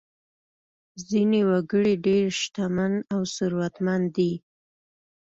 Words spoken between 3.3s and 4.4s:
ثروتمند دي.